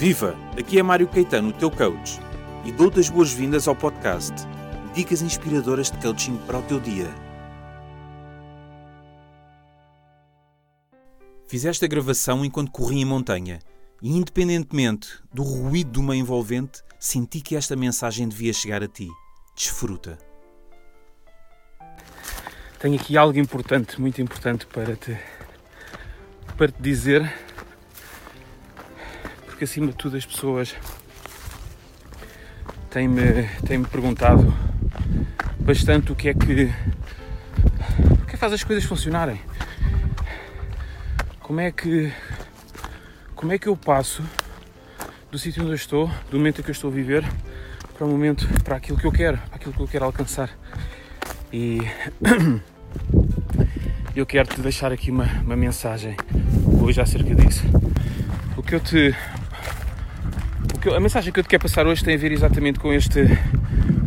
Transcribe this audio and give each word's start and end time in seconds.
Viva! 0.00 0.34
Aqui 0.58 0.78
é 0.78 0.82
Mário 0.82 1.06
Caetano, 1.06 1.50
o 1.50 1.52
teu 1.52 1.70
coach, 1.70 2.18
e 2.64 2.72
dou-te 2.72 2.98
as 2.98 3.10
boas-vindas 3.10 3.68
ao 3.68 3.76
podcast 3.76 4.32
Dicas 4.94 5.20
inspiradoras 5.20 5.90
de 5.90 5.98
coaching 5.98 6.38
para 6.46 6.58
o 6.58 6.62
teu 6.62 6.80
dia. 6.80 7.06
Fiz 11.46 11.66
esta 11.66 11.86
gravação 11.86 12.42
enquanto 12.42 12.70
corri 12.70 13.02
em 13.02 13.04
montanha 13.04 13.58
e, 14.00 14.16
independentemente 14.16 15.18
do 15.34 15.42
ruído 15.42 15.90
do 15.90 16.02
meio 16.02 16.22
envolvente, 16.22 16.80
senti 16.98 17.42
que 17.42 17.54
esta 17.54 17.76
mensagem 17.76 18.26
devia 18.26 18.54
chegar 18.54 18.82
a 18.82 18.88
ti. 18.88 19.06
Desfruta. 19.54 20.16
Tenho 22.78 22.98
aqui 22.98 23.18
algo 23.18 23.38
importante, 23.38 24.00
muito 24.00 24.22
importante 24.22 24.64
para 24.64 24.96
te, 24.96 25.14
para 26.56 26.72
te 26.72 26.80
dizer 26.80 27.49
porque 29.60 29.70
acima 29.70 29.88
de 29.88 29.92
tudo 29.92 30.16
as 30.16 30.24
pessoas 30.24 30.74
têm-me 32.88 33.46
têm 33.66 33.84
perguntado 33.84 34.54
bastante 35.58 36.10
o 36.10 36.16
que 36.16 36.30
é 36.30 36.32
que 36.32 36.64
o 36.64 38.22
é 38.22 38.26
que 38.26 38.38
faz 38.38 38.54
as 38.54 38.64
coisas 38.64 38.82
funcionarem. 38.84 39.38
Como 41.40 41.60
é 41.60 41.70
que 41.70 42.10
como 43.34 43.52
é 43.52 43.58
que 43.58 43.66
eu 43.66 43.76
passo 43.76 44.24
do 45.30 45.38
sítio 45.38 45.62
onde 45.62 45.72
eu 45.72 45.76
estou, 45.76 46.10
do 46.30 46.38
momento 46.38 46.62
em 46.62 46.64
que 46.64 46.70
eu 46.70 46.72
estou 46.72 46.90
a 46.90 46.94
viver, 46.94 47.22
para 47.92 48.06
o 48.06 48.08
momento, 48.08 48.48
para 48.64 48.76
aquilo 48.76 48.96
que 48.96 49.06
eu 49.06 49.12
quero, 49.12 49.36
para 49.36 49.56
aquilo 49.56 49.74
que 49.74 49.80
eu 49.80 49.88
quero 49.88 50.06
alcançar. 50.06 50.48
E 51.52 51.80
eu 54.16 54.24
quero 54.24 54.48
te 54.48 54.62
deixar 54.62 54.90
aqui 54.90 55.10
uma, 55.10 55.26
uma 55.42 55.54
mensagem 55.54 56.16
hoje 56.82 56.98
acerca 56.98 57.34
disso. 57.34 57.62
O 58.56 58.62
que 58.62 58.74
eu 58.74 58.80
te 58.80 59.14
que, 60.80 60.88
a 60.88 60.98
mensagem 60.98 61.32
que 61.32 61.38
eu 61.38 61.44
te 61.44 61.48
quero 61.48 61.62
passar 61.62 61.86
hoje 61.86 62.02
tem 62.02 62.14
a 62.14 62.18
ver 62.18 62.32
exatamente 62.32 62.78
com, 62.78 62.92
este, 62.92 63.20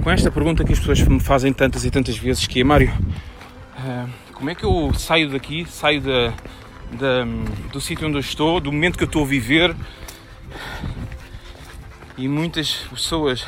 com 0.02 0.10
esta 0.10 0.32
pergunta 0.32 0.64
que 0.64 0.74
as 0.74 0.80
pessoas 0.80 1.02
me 1.02 1.20
fazem 1.20 1.54
tantas 1.54 1.86
e 1.86 1.92
tantas 1.92 2.18
vezes, 2.18 2.48
que 2.48 2.62
é 2.62 2.64
Mário, 2.64 2.92
uh, 3.78 4.10
como 4.34 4.50
é 4.50 4.56
que 4.56 4.64
eu 4.66 4.92
saio 4.96 5.30
daqui, 5.30 5.66
saio 5.70 6.02
da, 6.02 6.34
da, 6.94 7.26
do 7.72 7.80
sítio 7.80 8.08
onde 8.08 8.18
eu 8.18 8.22
estou, 8.22 8.60
do 8.60 8.72
momento 8.72 8.98
que 8.98 9.04
eu 9.04 9.08
estou 9.08 9.24
a 9.24 9.28
viver 9.28 9.76
e 12.18 12.28
muitas 12.28 12.74
pessoas 12.90 13.46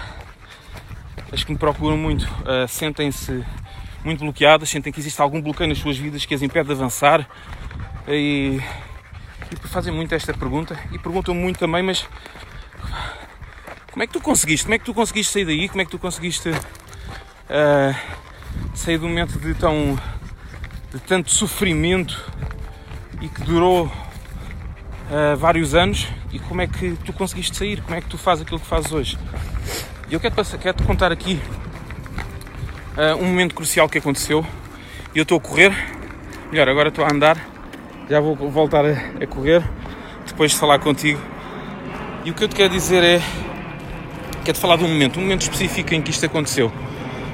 as 1.31 1.43
que 1.43 1.51
me 1.51 1.57
procuram 1.57 1.97
muito 1.97 2.23
uh, 2.23 2.67
sentem-se 2.67 3.43
muito 4.03 4.19
bloqueadas, 4.19 4.69
sentem 4.69 4.93
que 4.93 4.99
existe 4.99 5.19
algum 5.19 5.41
bloqueio 5.41 5.67
nas 5.67 5.79
suas 5.79 5.97
vidas 5.97 6.25
que 6.25 6.35
as 6.35 6.43
impede 6.43 6.67
de 6.67 6.73
avançar 6.73 7.27
e, 8.07 8.59
e 9.51 9.67
fazem 9.67 9.91
muito 9.91 10.13
esta 10.13 10.31
pergunta 10.31 10.79
e 10.91 10.99
perguntam 10.99 11.33
muito 11.33 11.57
também, 11.57 11.81
mas 11.81 12.07
como 13.91 14.03
é 14.03 14.07
que 14.07 14.13
tu 14.13 14.21
conseguiste? 14.21 14.65
Como 14.65 14.75
é 14.75 14.79
que 14.79 14.85
tu 14.85 14.93
conseguiste 14.93 15.31
sair 15.31 15.45
daí? 15.45 15.69
Como 15.69 15.81
é 15.81 15.85
que 15.85 15.91
tu 15.91 15.97
conseguiste 15.97 16.49
uh, 16.49 17.95
sair 18.73 18.99
um 18.99 19.07
momento 19.07 19.39
de 19.39 19.53
tão 19.53 19.97
de 20.91 20.99
tanto 20.99 21.31
sofrimento 21.31 22.21
e 23.21 23.27
que 23.29 23.41
durou 23.41 23.85
uh, 23.85 25.37
vários 25.37 25.73
anos 25.73 26.07
e 26.31 26.39
como 26.39 26.61
é 26.61 26.67
que 26.67 26.97
tu 27.05 27.13
conseguiste 27.13 27.55
sair? 27.55 27.81
Como 27.81 27.95
é 27.95 28.01
que 28.01 28.07
tu 28.07 28.17
fazes 28.17 28.43
aquilo 28.43 28.59
que 28.59 28.65
fazes 28.65 28.91
hoje? 28.91 29.17
E 30.09 30.13
eu 30.13 30.19
quero 30.19 30.35
-te, 30.35 30.57
quero 30.57 30.77
-te 30.77 30.83
contar 30.83 31.11
aqui 31.11 31.39
uh, 32.97 33.15
um 33.21 33.27
momento 33.27 33.55
crucial 33.55 33.87
que 33.87 33.97
aconteceu. 33.97 34.45
Eu 35.13 35.23
estou 35.23 35.37
a 35.37 35.41
correr, 35.41 35.73
melhor, 36.51 36.67
agora 36.67 36.89
estou 36.89 37.05
a 37.05 37.11
andar, 37.11 37.37
já 38.09 38.19
vou 38.19 38.35
voltar 38.35 38.85
a, 38.85 39.23
a 39.23 39.27
correr 39.27 39.63
depois 40.25 40.51
de 40.51 40.57
falar 40.57 40.79
contigo. 40.79 41.34
E 42.25 42.31
o 42.31 42.33
que 42.33 42.43
eu 42.43 42.47
te 42.47 42.55
quero 42.55 42.73
dizer 42.73 43.03
é 43.03 43.21
quero 44.43 44.57
falar 44.57 44.77
de 44.77 44.83
um 44.83 44.87
momento, 44.87 45.19
um 45.19 45.21
momento 45.21 45.43
específico 45.43 45.93
em 45.93 46.01
que 46.01 46.09
isto 46.09 46.25
aconteceu. 46.25 46.73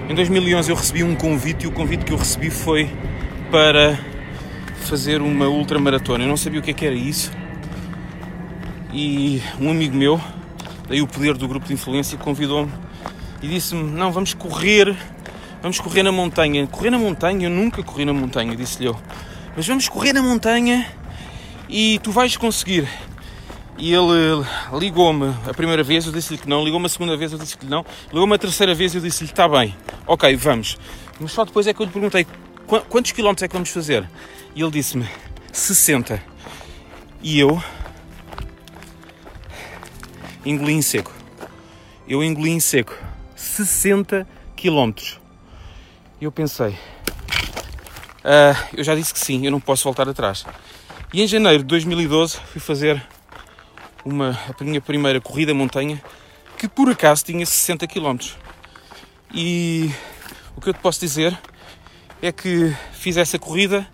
Em 0.09 0.13
2011 0.13 0.69
eu 0.69 0.75
recebi 0.75 1.01
um 1.01 1.15
convite 1.15 1.63
e 1.63 1.67
o 1.67 1.71
convite 1.71 2.03
que 2.03 2.11
eu 2.11 2.17
recebi 2.17 2.49
foi 2.49 2.89
para 3.49 3.97
fazer 4.81 5.21
uma 5.21 5.47
ultramaratona. 5.47 6.25
Eu 6.25 6.27
não 6.27 6.35
sabia 6.35 6.59
o 6.59 6.61
que, 6.61 6.71
é 6.71 6.73
que 6.73 6.85
era 6.85 6.93
isso. 6.93 7.31
E 8.91 9.41
um 9.61 9.71
amigo 9.71 9.95
meu, 9.95 10.19
daí 10.89 11.01
o 11.01 11.07
poder 11.07 11.37
do 11.37 11.47
grupo 11.47 11.65
de 11.65 11.73
influência, 11.73 12.17
convidou-me 12.17 12.69
e 13.41 13.47
disse-me: 13.47 13.89
Não, 13.91 14.11
vamos 14.11 14.33
correr, 14.33 14.93
vamos 15.61 15.79
correr 15.79 16.03
na 16.03 16.11
montanha. 16.11 16.67
Correr 16.67 16.89
na 16.89 16.99
montanha? 16.99 17.45
Eu 17.45 17.49
nunca 17.49 17.81
corri 17.81 18.03
na 18.03 18.11
montanha, 18.11 18.57
disse-lhe 18.57 18.89
eu. 18.89 18.99
Mas 19.55 19.65
vamos 19.65 19.87
correr 19.87 20.11
na 20.11 20.21
montanha 20.21 20.85
e 21.69 21.97
tu 21.99 22.11
vais 22.11 22.35
conseguir. 22.35 22.89
E 23.77 23.93
ele 23.93 24.45
ligou-me 24.77 25.33
a 25.49 25.53
primeira 25.53 25.83
vez, 25.83 26.05
eu 26.05 26.11
disse-lhe 26.11 26.37
que 26.37 26.47
não, 26.47 26.63
ligou-me 26.63 26.85
a 26.85 26.89
segunda 26.89 27.17
vez, 27.17 27.31
eu 27.31 27.39
disse 27.39 27.57
que 27.57 27.65
não, 27.65 27.85
ligou-me 28.11 28.35
a 28.35 28.37
terceira 28.37 28.75
vez, 28.75 28.93
eu 28.93 29.01
disse-lhe 29.01 29.29
está 29.29 29.47
bem, 29.47 29.75
ok, 30.05 30.35
vamos. 30.35 30.77
Mas 31.19 31.31
só 31.31 31.43
depois 31.45 31.65
é 31.67 31.73
que 31.73 31.81
eu 31.81 31.85
lhe 31.85 31.91
perguntei 31.91 32.25
quantos 32.89 33.11
quilómetros 33.11 33.43
é 33.43 33.47
que 33.47 33.53
vamos 33.53 33.69
fazer? 33.69 34.07
E 34.55 34.61
ele 34.61 34.71
disse-me 34.71 35.07
60. 35.51 36.21
E 37.21 37.39
eu 37.39 37.61
engoli 40.45 40.73
em 40.73 40.81
seco. 40.81 41.11
Eu 42.07 42.23
engoli 42.23 42.51
em 42.51 42.59
seco 42.59 42.95
60 43.35 44.27
quilómetros. 44.55 45.19
Eu 46.19 46.31
pensei, 46.31 46.69
uh, 46.69 48.55
eu 48.73 48.83
já 48.83 48.93
disse 48.95 49.13
que 49.13 49.19
sim, 49.19 49.45
eu 49.45 49.51
não 49.51 49.59
posso 49.59 49.83
voltar 49.83 50.07
atrás. 50.07 50.45
E 51.13 51.21
em 51.21 51.27
janeiro 51.27 51.59
de 51.59 51.65
2012 51.65 52.37
fui 52.37 52.61
fazer 52.61 53.03
uma, 54.03 54.37
a 54.59 54.63
minha 54.63 54.81
primeira 54.81 55.19
corrida 55.21 55.53
montanha, 55.53 56.01
que 56.57 56.67
por 56.67 56.89
acaso 56.89 57.25
tinha 57.25 57.45
60 57.45 57.87
km. 57.87 58.17
E 59.33 59.89
o 60.55 60.61
que 60.61 60.69
eu 60.69 60.73
te 60.73 60.79
posso 60.79 60.99
dizer 60.99 61.37
é 62.21 62.31
que 62.31 62.75
fiz 62.93 63.17
essa 63.17 63.39
corrida, 63.39 63.87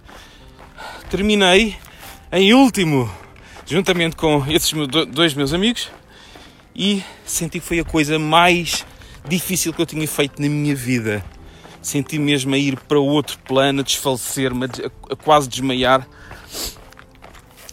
terminei 1.09 1.77
em 2.31 2.53
último, 2.53 3.09
juntamente 3.65 4.15
com 4.15 4.45
esses 4.49 4.73
dois 5.09 5.33
meus 5.33 5.53
amigos, 5.53 5.89
e 6.75 7.03
senti 7.25 7.59
que 7.59 7.65
foi 7.65 7.79
a 7.79 7.83
coisa 7.83 8.19
mais 8.19 8.85
difícil 9.27 9.73
que 9.73 9.81
eu 9.81 9.85
tinha 9.85 10.07
feito 10.07 10.41
na 10.41 10.47
minha 10.47 10.75
vida. 10.75 11.23
Senti 11.81 12.19
mesmo 12.19 12.53
a 12.53 12.57
ir 12.57 12.77
para 12.81 12.99
outro 12.99 13.39
plano, 13.39 13.79
a 13.79 13.83
desfalecer-me, 13.83 14.65
a, 14.65 15.13
a 15.13 15.15
quase 15.15 15.47
desmaiar. 15.47 16.07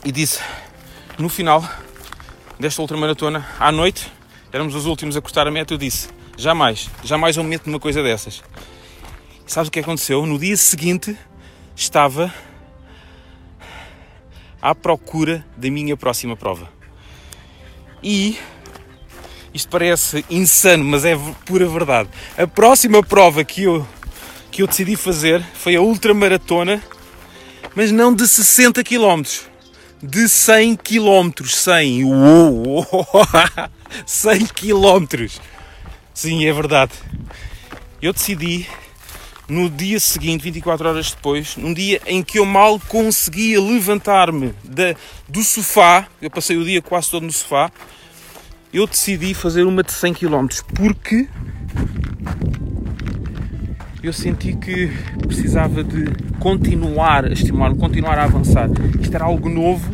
E 0.04 0.12
disse, 0.12 0.40
no 1.18 1.28
final, 1.28 1.68
desta 2.58 2.80
ultramaratona, 2.80 3.46
à 3.58 3.72
noite, 3.72 4.10
éramos 4.52 4.74
os 4.74 4.86
últimos 4.86 5.16
a 5.16 5.20
cortar 5.20 5.46
a 5.46 5.50
meta, 5.50 5.74
eu 5.74 5.78
disse, 5.78 6.08
jamais, 6.36 6.88
jamais 7.02 7.36
eu 7.36 7.42
me 7.42 7.50
meto 7.50 7.66
numa 7.66 7.80
coisa 7.80 8.02
dessas. 8.02 8.42
E 9.46 9.52
sabes 9.52 9.68
o 9.68 9.70
que 9.72 9.80
aconteceu? 9.80 10.24
No 10.24 10.38
dia 10.38 10.56
seguinte, 10.56 11.16
estava 11.76 12.32
à 14.62 14.74
procura 14.74 15.44
da 15.56 15.70
minha 15.70 15.96
próxima 15.96 16.36
prova. 16.36 16.68
E 18.02 18.38
isto 19.52 19.68
parece 19.68 20.24
insano, 20.30 20.84
mas 20.84 21.04
é 21.04 21.16
pura 21.44 21.66
verdade. 21.66 22.08
A 22.38 22.46
próxima 22.46 23.02
prova 23.02 23.44
que 23.44 23.64
eu, 23.64 23.86
que 24.50 24.62
eu 24.62 24.66
decidi 24.66 24.96
fazer 24.96 25.44
foi 25.54 25.76
a 25.76 25.80
ultramaratona, 25.82 26.82
mas 27.74 27.90
não 27.90 28.14
de 28.14 28.26
60 28.26 28.82
km 28.84 29.22
de 30.04 30.28
100 30.28 30.76
km. 30.76 31.30
100, 31.44 32.04
uou, 32.04 32.86
100 34.04 34.46
km. 34.46 35.26
Sim, 36.12 36.46
é 36.46 36.52
verdade. 36.52 36.92
Eu 38.00 38.12
decidi 38.12 38.68
no 39.48 39.68
dia 39.68 39.98
seguinte, 39.98 40.42
24 40.42 40.88
horas 40.88 41.10
depois, 41.12 41.56
num 41.56 41.72
dia 41.72 42.00
em 42.06 42.22
que 42.22 42.38
eu 42.38 42.44
mal 42.44 42.78
conseguia 42.80 43.60
levantar-me 43.60 44.54
do 45.28 45.42
sofá, 45.42 46.06
eu 46.20 46.30
passei 46.30 46.56
o 46.56 46.64
dia 46.64 46.80
quase 46.80 47.10
todo 47.10 47.24
no 47.24 47.32
sofá, 47.32 47.70
eu 48.72 48.86
decidi 48.86 49.34
fazer 49.34 49.64
uma 49.64 49.82
de 49.82 49.92
100 49.92 50.14
km 50.14 50.46
porque 50.74 51.28
eu 54.06 54.12
senti 54.12 54.52
que 54.52 54.92
precisava 55.18 55.82
de 55.82 56.04
continuar 56.38 57.24
a 57.24 57.32
estimular, 57.32 57.74
continuar 57.74 58.18
a 58.18 58.24
avançar. 58.24 58.68
Isto 59.00 59.14
era 59.14 59.24
algo 59.24 59.48
novo, 59.48 59.90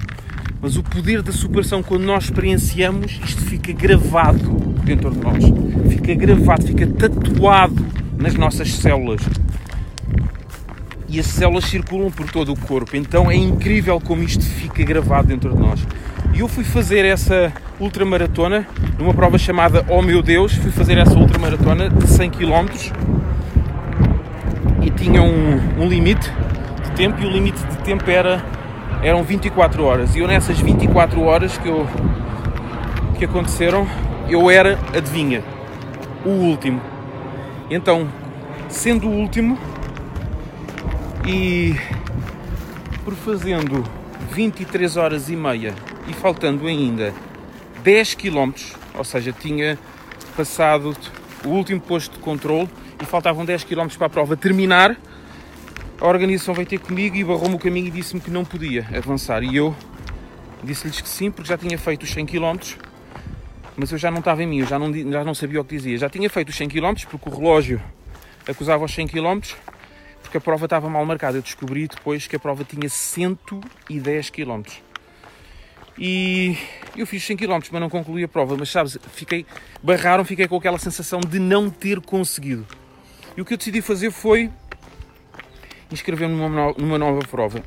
mas 0.61 0.77
o 0.77 0.83
poder 0.83 1.23
da 1.23 1.31
superação, 1.31 1.81
quando 1.81 2.03
nós 2.03 2.25
experienciamos, 2.25 3.21
isto 3.25 3.43
fica 3.43 3.73
gravado 3.73 4.51
dentro 4.85 5.13
de 5.13 5.19
nós. 5.19 5.45
Fica 5.91 6.13
gravado, 6.15 6.67
fica 6.67 6.89
tatuado 6.89 7.87
nas 8.19 8.35
nossas 8.35 8.75
células. 8.75 9.23
E 11.09 11.21
as 11.21 11.27
células 11.27 11.67
circulam 11.67 12.11
por 12.11 12.29
todo 12.33 12.53
o 12.53 12.59
corpo. 12.59 12.97
Então 12.97 13.31
é 13.31 13.37
incrível 13.37 14.01
como 14.01 14.25
isto 14.25 14.45
fica 14.45 14.83
gravado 14.83 15.29
dentro 15.29 15.55
de 15.55 15.61
nós. 15.61 15.87
E 16.35 16.41
eu 16.41 16.49
fui 16.49 16.65
fazer 16.65 17.05
essa 17.05 17.53
ultramaratona 17.79 18.67
numa 18.99 19.15
prova 19.15 19.39
chamada 19.39 19.85
Oh 19.89 20.03
Meu 20.03 20.21
Deus. 20.21 20.53
Fui 20.53 20.73
fazer 20.73 20.99
essa 20.99 21.17
ultramaratona 21.17 21.89
de 21.89 22.09
100 22.09 22.31
km 22.31 23.20
tinha 25.01 25.23
um, 25.23 25.83
um 25.83 25.89
limite 25.89 26.31
de 26.85 26.91
tempo 26.93 27.23
e 27.23 27.27
o 27.27 27.31
limite 27.31 27.59
de 27.65 27.79
tempo 27.79 28.09
era 28.11 28.45
eram 29.03 29.25
24 29.25 29.83
horas 29.83 30.15
e 30.15 30.19
eu 30.19 30.29
nessas 30.29 30.61
24 30.61 31.23
horas 31.23 31.57
que 31.57 31.67
eu 31.67 31.89
que 33.17 33.25
aconteceram, 33.27 33.87
eu 34.31 34.51
era, 34.51 34.79
adivinha, 34.97 35.45
o 36.25 36.31
último. 36.31 36.81
Então, 37.69 38.09
sendo 38.69 39.09
o 39.09 39.13
último 39.13 39.59
e 41.27 41.77
por 43.05 43.15
fazendo 43.15 43.85
23 44.33 44.97
horas 44.97 45.29
e 45.29 45.37
meia 45.37 45.75
e 46.09 46.15
faltando 46.15 46.67
ainda 46.67 47.13
10 47.83 48.15
km, 48.15 48.53
ou 48.95 49.05
seja, 49.05 49.33
tinha 49.33 49.79
passado 50.35 50.97
o 51.45 51.49
último 51.49 51.81
posto 51.81 52.15
de 52.15 52.21
controle 52.21 52.71
e 53.01 53.05
faltavam 53.07 53.45
10 53.45 53.65
km 53.65 53.89
para 53.97 54.07
a 54.07 54.11
prova 54.11 54.37
terminar, 54.37 54.97
a 56.01 56.07
organização 56.07 56.55
veio 56.55 56.67
ter 56.67 56.79
comigo 56.79 57.17
e 57.17 57.25
barrou-me 57.25 57.55
o 57.55 57.59
caminho 57.59 57.89
e 57.89 57.91
disse-me 57.91 58.21
que 58.21 58.31
não 58.31 58.45
podia 58.45 58.87
avançar. 58.97 59.43
E 59.43 59.57
eu 59.57 59.75
disse-lhes 60.63 61.01
que 61.01 61.09
sim, 61.09 61.31
porque 61.31 61.49
já 61.49 61.59
tinha 61.59 61.79
feito 61.79 62.05
os 62.05 62.11
100 62.11 62.27
km, 62.27 62.57
mas 63.77 63.93
eu 63.93 63.99
já 63.99 64.11
não 64.11 64.19
estava 64.19 64.43
em 64.43 64.47
mim, 64.47 64.61
eu 64.61 64.67
já 64.67 64.79
não, 64.79 64.93
já 64.93 65.25
não 65.25 65.35
sabia 65.35 65.61
o 65.61 65.65
que 65.65 65.77
dizia. 65.77 65.99
Já 65.99 66.09
tinha 66.09 66.29
feito 66.31 66.49
os 66.49 66.57
100 66.57 66.69
km, 66.69 66.95
porque 67.11 67.29
o 67.29 67.35
relógio 67.35 67.83
acusava 68.49 68.85
os 68.85 68.95
100 68.95 69.09
km, 69.09 69.41
porque 70.23 70.37
a 70.37 70.41
prova 70.41 70.67
estava 70.67 70.89
mal 70.89 71.05
marcada. 71.05 71.39
Eu 71.39 71.43
descobri 71.43 71.87
depois 71.89 72.27
que 72.27 72.37
a 72.37 72.39
prova 72.39 72.65
tinha 72.65 72.89
110 72.89 74.31
km. 74.31 74.63
E 75.99 76.57
eu 76.97 77.07
fiz 77.07 77.23
100 77.25 77.37
km, 77.37 77.59
mas 77.71 77.81
não 77.81 77.91
concluí 77.91 78.25
a 78.25 78.29
prova. 78.29 78.57
Mas 78.57 78.71
sabes, 78.71 78.97
fiquei, 79.13 79.45
barraram, 79.83 80.25
fiquei 80.25 80.49
com 80.49 80.57
aquela 80.57 80.79
sensação 80.79 81.21
de 81.21 81.39
não 81.39 81.69
ter 81.69 82.01
conseguido. 82.01 82.67
E 83.37 83.41
o 83.41 83.45
que 83.45 83.55
eu 83.55 83.59
decidi 83.59 83.81
fazer 83.81 84.11
foi 84.11 84.51
inscrever-me 85.91 86.35
numa, 86.35 86.73
numa 86.73 86.99
nova 86.99 87.21
prova. 87.27 87.63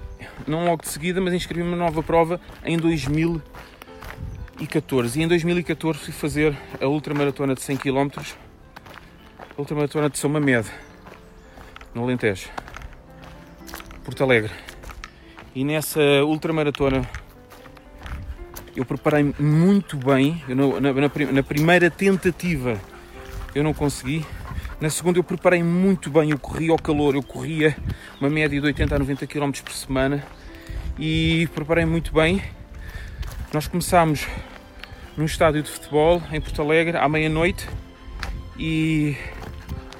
Não 0.47 0.65
logo 0.65 0.83
de 0.83 0.89
seguida, 0.89 1.19
mas 1.21 1.33
inscrevi-me 1.33 1.71
numa 1.71 1.85
nova 1.85 2.03
prova 2.03 2.39
em 2.63 2.77
2014. 2.77 5.19
E 5.19 5.23
em 5.23 5.27
2014 5.27 5.99
fui 5.99 6.13
fazer 6.13 6.55
a 6.81 6.87
ultramaratona 6.87 7.55
de 7.55 7.61
100 7.61 7.77
km, 7.77 8.09
a 8.19 8.23
ultramaratona 9.57 10.09
de 10.09 10.17
São 10.17 10.29
Mamed, 10.29 10.69
no 11.93 12.03
Alentejo, 12.03 12.49
Porto 14.03 14.23
Alegre. 14.23 14.51
E 15.55 15.63
nessa 15.63 16.01
ultramaratona 16.25 17.07
eu 18.75 18.83
preparei-me 18.83 19.35
muito 19.39 19.95
bem. 19.97 20.43
Eu, 20.47 20.55
na, 20.55 20.91
na, 20.93 21.11
na 21.31 21.43
primeira 21.43 21.91
tentativa 21.91 22.81
eu 23.53 23.63
não 23.63 23.71
consegui, 23.73 24.25
na 24.83 24.89
segunda 24.89 25.17
eu 25.17 25.23
preparei 25.23 25.63
muito 25.63 26.09
bem, 26.09 26.31
eu 26.31 26.37
corria 26.37 26.71
ao 26.71 26.77
calor, 26.77 27.15
eu 27.15 27.23
corria 27.23 27.73
uma 28.19 28.29
média 28.29 28.59
de 28.59 28.67
80 28.67 28.93
a 28.93 28.99
90 28.99 29.27
km 29.27 29.51
por 29.63 29.71
semana 29.71 30.21
e 30.99 31.47
preparei 31.55 31.85
muito 31.85 32.13
bem. 32.13 32.43
Nós 33.53 33.65
começámos 33.65 34.27
num 35.15 35.23
estádio 35.23 35.63
de 35.63 35.71
futebol 35.71 36.21
em 36.33 36.41
Porto 36.41 36.61
Alegre 36.61 36.97
à 36.97 37.07
meia-noite 37.07 37.65
e 38.59 39.15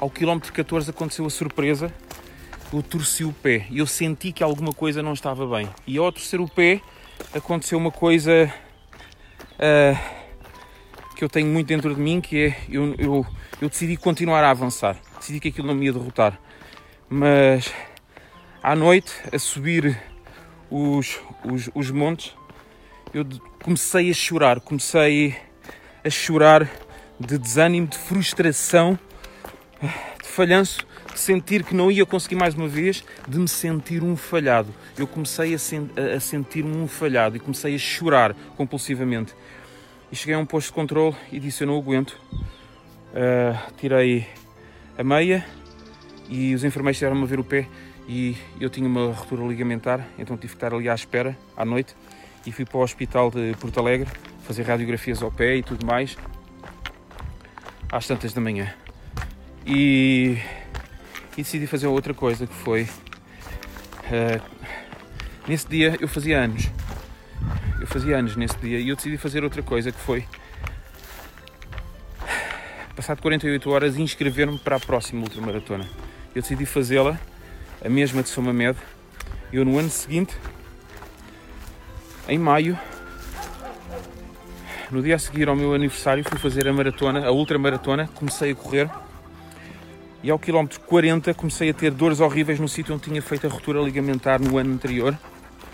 ao 0.02 0.10
quilómetro 0.10 0.52
14 0.52 0.90
aconteceu 0.90 1.26
a 1.26 1.30
surpresa. 1.30 1.90
Eu 2.74 2.84
torci 2.84 3.24
o 3.24 3.32
pé 3.32 3.66
e 3.70 3.78
eu 3.78 3.88
senti 3.88 4.34
que 4.34 4.44
alguma 4.44 4.74
coisa 4.74 5.02
não 5.02 5.14
estava 5.14 5.48
bem. 5.48 5.70
E 5.88 5.98
ao 5.98 6.12
torcer 6.12 6.42
o 6.42 6.50
pé 6.50 6.82
aconteceu 7.34 7.78
uma 7.78 7.92
coisa 7.92 8.54
uh, 9.54 9.98
que 11.16 11.24
eu 11.24 11.30
tenho 11.30 11.48
muito 11.48 11.68
dentro 11.68 11.96
de 11.96 12.02
mim, 12.02 12.20
que 12.20 12.48
é 12.48 12.58
eu, 12.68 12.94
eu, 12.96 13.26
eu 13.64 13.70
decidi 13.70 13.96
continuar 13.96 14.44
a 14.44 14.50
avançar, 14.50 14.98
decidi 15.18 15.40
que 15.40 15.48
aquilo 15.48 15.68
não 15.68 15.74
me 15.74 15.86
ia 15.86 15.94
derrotar. 15.94 16.38
Mas 17.10 17.74
à 18.62 18.76
noite, 18.76 19.14
a 19.32 19.40
subir 19.40 19.98
os, 20.70 21.18
os, 21.46 21.70
os 21.74 21.90
montes, 21.90 22.36
eu 23.14 23.26
comecei 23.64 24.12
a 24.12 24.14
chorar, 24.14 24.60
comecei 24.60 25.38
a 26.04 26.10
chorar 26.10 26.70
de 27.18 27.38
desânimo, 27.38 27.88
de 27.88 27.98
frustração, 27.98 29.00
de 29.82 30.28
falhanço, 30.28 30.86
de 31.14 31.18
sentir 31.18 31.64
que 31.64 31.74
não 31.74 31.90
ia 31.90 32.06
conseguir 32.06 32.36
mais 32.36 32.56
uma 32.56 32.68
vez, 32.68 33.02
de 33.26 33.40
me 33.40 33.48
sentir 33.48 34.04
um 34.04 34.18
falhado. 34.18 34.76
Eu 34.98 35.08
comecei 35.08 35.54
a, 35.54 35.58
sen 35.58 35.90
a 36.14 36.20
sentir-me 36.20 36.76
um 36.76 36.86
falhado 36.86 37.38
e 37.38 37.40
comecei 37.40 37.76
a 37.76 37.80
chorar 37.80 38.36
compulsivamente. 38.58 39.34
E 40.12 40.18
cheguei 40.18 40.36
a 40.36 40.40
um 40.40 40.46
posto 40.46 40.68
de 40.68 40.74
controle 40.74 41.16
e 41.32 41.40
disse: 41.40 41.64
Eu 41.64 41.68
não 41.68 41.78
aguento. 41.78 42.20
Uh, 43.14 43.74
tirei 43.78 44.28
a 44.98 45.04
meia 45.04 45.46
e 46.28 46.56
os 46.56 46.64
enfermeiros 46.64 46.98
tiveram-me 46.98 47.24
a 47.24 47.28
ver 47.28 47.40
o 47.40 47.44
pé 47.44 47.68
e 48.08 48.36
eu 48.60 48.70
tinha 48.70 48.88
uma 48.88 49.14
ruptura 49.14 49.46
ligamentar, 49.46 50.06
então 50.18 50.36
tive 50.36 50.54
que 50.54 50.58
estar 50.58 50.74
ali 50.74 50.90
à 50.90 50.96
espera 50.96 51.38
à 51.56 51.64
noite 51.64 51.96
e 52.46 52.52
fui 52.52 52.66
para 52.66 52.78
o 52.78 52.82
hospital 52.82 53.30
de 53.30 53.56
Porto 53.60 53.80
Alegre 53.80 54.10
fazer 54.44 54.64
radiografias 54.64 55.22
ao 55.22 55.32
pé 55.32 55.58
e 55.58 55.64
tudo 55.64 55.86
mais 55.86 56.18
às 57.92 58.08
tantas 58.08 58.34
da 58.34 58.42
manhã. 58.42 58.74
E, 59.66 60.38
e 61.38 61.44
decidi 61.44 61.68
fazer 61.68 61.88
outra 61.88 62.14
coisa 62.14 62.48
que 62.48 62.54
foi 62.54 62.84
uh, 62.84 64.42
nesse 65.48 65.68
dia 65.70 65.96
eu 66.02 66.08
fazia 66.08 66.40
anos 66.40 66.70
eu 67.80 67.88
fazia 67.88 68.18
anos 68.18 68.36
nesse 68.36 68.58
dia 68.58 68.80
e 68.80 68.90
eu 68.90 68.96
decidi 68.96 69.18
fazer 69.18 69.44
outra 69.44 69.62
coisa 69.62 69.92
que 69.92 70.00
foi 70.00 70.26
passado 72.96 73.22
48 73.22 73.70
horas 73.72 73.98
inscrever-me 73.98 74.58
para 74.60 74.76
a 74.76 74.80
próxima 74.80 75.22
ultramaratona. 75.24 75.86
Eu 76.36 76.42
decidi 76.42 76.66
fazê-la, 76.66 77.20
a 77.84 77.90
mesma 77.90 78.22
de 78.22 78.30
São 78.30 78.44
Mamed. 78.44 78.78
Eu 79.52 79.66
no 79.66 79.78
ano 79.78 79.90
seguinte, 79.90 80.36
em 82.28 82.38
maio, 82.38 82.78
no 84.92 85.02
dia 85.02 85.16
a 85.16 85.20
seguir 85.20 85.50
ao 85.50 85.56
meu 85.56 85.74
aniversário, 85.74 86.24
fui 86.24 86.38
fazer 86.38 86.68
a 86.68 86.74
maratona, 86.74 87.26
a 87.26 87.32
ultramaratona, 87.32 88.08
comecei 88.14 88.52
a 88.52 88.56
correr 88.56 88.90
e 90.22 90.30
ao 90.32 90.40
quilómetro 90.40 90.80
40 90.80 91.34
comecei 91.34 91.70
a 91.70 91.74
ter 91.74 91.92
dores 91.92 92.22
horríveis 92.22 92.58
no 92.58 92.68
sítio 92.68 92.96
onde 92.96 93.04
tinha 93.04 93.22
feito 93.22 93.46
a 93.46 93.50
ruptura 93.50 93.82
ligamentar 93.82 94.40
no 94.42 94.58
ano 94.58 94.74
anterior 94.74 95.18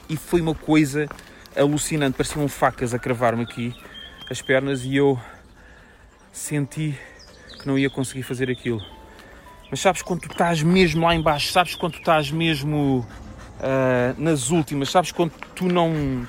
e 0.10 0.18
foi 0.18 0.42
uma 0.42 0.56
coisa 0.56 1.08
alucinante, 1.56 2.18
pareciam 2.18 2.48
facas 2.48 2.94
a 2.94 2.98
cravar-me 2.98 3.44
aqui 3.44 3.76
as 4.30 4.42
pernas 4.42 4.84
e 4.84 4.96
eu 4.96 5.20
senti 6.32 6.98
que 7.60 7.68
não 7.68 7.78
ia 7.78 7.90
conseguir 7.90 8.24
fazer 8.24 8.50
aquilo. 8.50 8.82
Mas 9.70 9.80
sabes 9.82 10.02
quando 10.02 10.22
tu 10.22 10.32
estás 10.32 10.64
mesmo 10.64 11.06
lá 11.06 11.14
embaixo, 11.14 11.52
sabes 11.52 11.76
quando 11.76 11.94
tu 11.94 12.00
estás 12.00 12.32
mesmo 12.32 13.06
uh, 13.60 14.22
nas 14.22 14.50
últimas, 14.50 14.90
sabes 14.90 15.12
quando 15.12 15.32
tu 15.54 15.66
não 15.66 16.28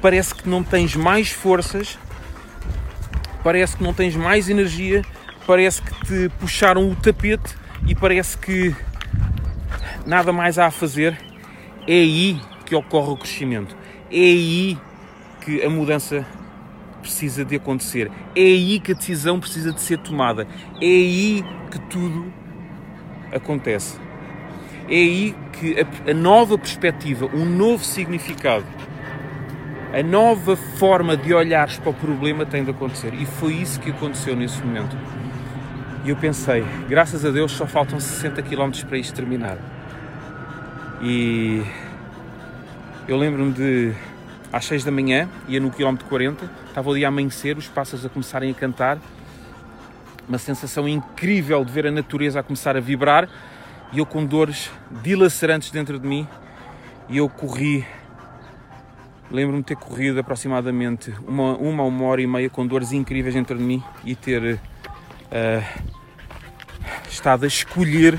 parece 0.00 0.34
que 0.34 0.48
não 0.48 0.62
tens 0.62 0.94
mais 0.94 1.30
forças, 1.30 1.98
parece 3.42 3.76
que 3.76 3.82
não 3.82 3.92
tens 3.92 4.14
mais 4.16 4.48
energia, 4.48 5.04
parece 5.46 5.82
que 5.82 6.06
te 6.06 6.28
puxaram 6.38 6.90
o 6.90 6.96
tapete 6.96 7.56
e 7.86 7.94
parece 7.94 8.38
que 8.38 8.74
nada 10.06 10.32
mais 10.32 10.58
há 10.58 10.66
a 10.66 10.70
fazer. 10.70 11.18
É 11.86 11.92
aí 11.92 12.40
que 12.64 12.74
ocorre 12.74 13.12
o 13.12 13.16
crescimento. 13.16 13.76
É 14.10 14.16
aí 14.16 14.78
que 15.42 15.62
a 15.62 15.70
mudança 15.70 16.26
precisa 17.08 17.42
de 17.42 17.56
acontecer. 17.56 18.10
É 18.36 18.40
aí 18.40 18.78
que 18.78 18.92
a 18.92 18.94
decisão 18.94 19.40
precisa 19.40 19.72
de 19.72 19.80
ser 19.80 19.98
tomada. 19.98 20.46
É 20.80 20.84
aí 20.84 21.42
que 21.70 21.80
tudo 21.88 22.30
acontece. 23.32 23.98
É 24.88 24.94
aí 24.94 25.34
que 25.52 25.74
a, 25.80 26.10
a 26.10 26.14
nova 26.14 26.58
perspectiva, 26.58 27.26
um 27.34 27.46
novo 27.46 27.82
significado, 27.82 28.66
a 29.92 30.02
nova 30.02 30.54
forma 30.54 31.16
de 31.16 31.32
olhares 31.32 31.78
para 31.78 31.90
o 31.90 31.94
problema 31.94 32.44
tem 32.44 32.62
de 32.62 32.70
acontecer. 32.70 33.14
E 33.14 33.24
foi 33.24 33.54
isso 33.54 33.80
que 33.80 33.90
aconteceu 33.90 34.36
nesse 34.36 34.62
momento. 34.62 34.96
E 36.04 36.10
eu 36.10 36.16
pensei, 36.16 36.62
graças 36.88 37.24
a 37.24 37.30
Deus 37.30 37.52
só 37.52 37.66
faltam 37.66 37.98
60 37.98 38.42
km 38.42 38.70
para 38.86 38.98
isto 38.98 39.14
terminar. 39.14 39.56
E 41.02 41.62
eu 43.06 43.16
lembro-me 43.16 43.52
de 43.52 43.94
às 44.52 44.64
6 44.64 44.84
da 44.84 44.90
manhã, 44.90 45.28
ia 45.46 45.60
no 45.60 45.70
quilómetro 45.70 46.06
40, 46.08 46.50
estava 46.68 46.90
ali 46.90 47.04
a 47.04 47.08
amanhecer, 47.08 47.56
os 47.58 47.68
pássaros 47.68 48.04
a 48.04 48.08
começarem 48.08 48.50
a 48.50 48.54
cantar, 48.54 48.98
uma 50.28 50.38
sensação 50.38 50.88
incrível 50.88 51.64
de 51.64 51.72
ver 51.72 51.86
a 51.86 51.90
natureza 51.90 52.40
a 52.40 52.42
começar 52.42 52.76
a 52.76 52.80
vibrar. 52.80 53.28
E 53.90 53.98
eu 53.98 54.06
com 54.06 54.24
dores 54.24 54.70
dilacerantes 55.02 55.70
dentro 55.70 55.98
de 55.98 56.06
mim 56.06 56.28
e 57.08 57.16
eu 57.16 57.28
corri. 57.28 57.86
Lembro-me 59.30 59.62
de 59.62 59.68
ter 59.68 59.76
corrido 59.76 60.20
aproximadamente 60.20 61.12
uma, 61.26 61.56
uma 61.56 61.82
uma 61.84 62.04
hora 62.04 62.20
e 62.20 62.26
meia 62.26 62.50
com 62.50 62.66
dores 62.66 62.92
incríveis 62.92 63.34
dentro 63.34 63.56
de 63.56 63.64
mim 63.64 63.82
e 64.04 64.14
ter 64.14 64.54
uh, 64.54 65.82
estado 67.08 67.44
a 67.44 67.46
escolher 67.46 68.14
uh, 68.14 68.18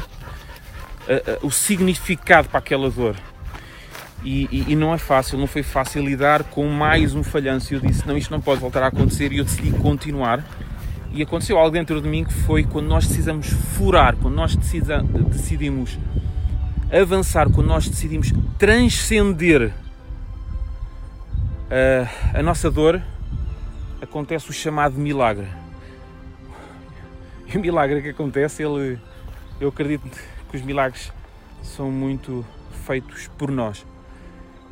uh, 1.43 1.47
o 1.47 1.51
significado 1.51 2.49
para 2.49 2.59
aquela 2.59 2.89
dor 2.89 3.15
e, 4.23 4.47
e, 4.51 4.73
e, 4.73 4.75
não 4.75 4.93
é 4.93 4.97
fácil, 4.97 5.37
não 5.37 5.47
foi 5.47 5.63
fácil 5.63 6.03
lidar 6.03 6.43
com 6.43 6.67
mais 6.67 7.15
um 7.15 7.23
falhanço. 7.23 7.73
Eu 7.73 7.79
disse: 7.79 8.05
não, 8.07 8.17
isto 8.17 8.31
não 8.31 8.41
pode 8.41 8.59
voltar 8.59 8.83
a 8.83 8.87
acontecer. 8.87 9.31
E 9.31 9.37
eu 9.37 9.45
decidi 9.45 9.71
continuar. 9.71 10.43
E 11.11 11.23
aconteceu 11.23 11.57
algo 11.57 11.71
dentro 11.71 12.01
de 12.01 12.07
mim 12.07 12.23
que 12.23 12.33
foi 12.33 12.63
quando 12.63 12.87
nós 12.87 13.07
decidimos 13.07 13.47
furar, 13.47 14.15
quando 14.17 14.35
nós 14.35 14.55
decida, 14.55 15.01
decidimos 15.01 15.97
avançar, 16.91 17.49
quando 17.49 17.67
nós 17.67 17.87
decidimos 17.87 18.31
transcender 18.59 19.73
a, 22.33 22.39
a 22.39 22.43
nossa 22.43 22.69
dor, 22.69 23.01
acontece 24.01 24.49
o 24.49 24.53
chamado 24.53 24.99
milagre. 24.99 25.47
E 27.51 27.57
o 27.57 27.59
milagre 27.59 28.01
que 28.01 28.09
acontece, 28.09 28.61
ele, 28.61 28.99
eu 29.59 29.69
acredito 29.69 30.07
que 30.51 30.57
os 30.57 30.61
milagres 30.61 31.11
são 31.63 31.89
muito 31.89 32.45
feitos 32.85 33.27
por 33.37 33.49
nós. 33.49 33.83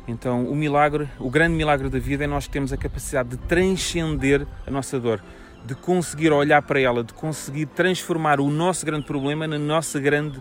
Então, 0.08 0.46
o 0.46 0.56
milagre, 0.56 1.06
o 1.18 1.28
grande 1.28 1.54
milagre 1.54 1.90
da 1.90 1.98
vida 1.98 2.24
é 2.24 2.26
nós 2.26 2.46
que 2.46 2.52
temos 2.52 2.72
a 2.72 2.78
capacidade 2.78 3.28
de 3.28 3.36
transcender 3.36 4.46
a 4.66 4.70
nossa 4.70 4.98
dor, 4.98 5.22
de 5.66 5.74
conseguir 5.74 6.32
olhar 6.32 6.62
para 6.62 6.80
ela, 6.80 7.04
de 7.04 7.12
conseguir 7.12 7.66
transformar 7.66 8.40
o 8.40 8.48
nosso 8.50 8.86
grande 8.86 9.04
problema 9.04 9.46
na 9.46 9.58
nossa 9.58 10.00
grande, 10.00 10.40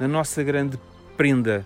na 0.00 0.08
nossa 0.08 0.42
grande 0.42 0.80
prenda. 1.16 1.64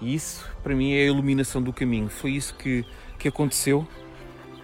E 0.00 0.14
isso, 0.14 0.48
para 0.62 0.72
mim, 0.72 0.94
é 0.94 1.02
a 1.02 1.06
iluminação 1.06 1.60
do 1.60 1.72
caminho. 1.72 2.08
Foi 2.08 2.30
isso 2.30 2.54
que, 2.54 2.84
que 3.18 3.26
aconteceu. 3.26 3.88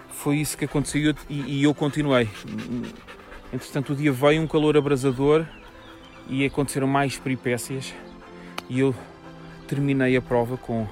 Foi 0.09 0.37
isso 0.37 0.57
que 0.57 0.67
aconteceu 0.67 1.17
e, 1.29 1.59
e 1.59 1.65
eu 1.65 1.75
continuei. 1.75 2.29
Entretanto, 3.53 3.93
o 3.93 3.97
dia 3.97 4.13
veio 4.13 4.41
um 4.41 4.47
calor 4.47 4.77
abrasador 4.77 5.45
e 6.29 6.45
aconteceram 6.45 6.87
mais 6.87 7.19
peripécias. 7.19 7.93
E 8.69 8.79
eu 8.79 8.95
terminei 9.67 10.17
a 10.17 10.23
prova 10.23 10.57
com 10.57 10.87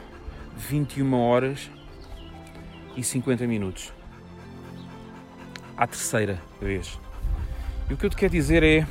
21 0.56 1.14
horas 1.14 1.70
e 2.96 3.02
50 3.02 3.46
minutos. 3.46 3.92
À 5.76 5.86
terceira 5.86 6.40
vez. 6.60 6.98
E 7.88 7.94
o 7.94 7.96
que 7.96 8.06
eu 8.06 8.10
te 8.10 8.16
quero 8.16 8.32
dizer 8.32 8.62
é. 8.62 8.86